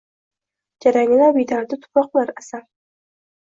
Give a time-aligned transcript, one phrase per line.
[0.85, 2.65] Jaranglab yetardi tuyoqlar sasi.